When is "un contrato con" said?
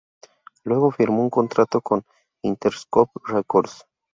1.21-2.03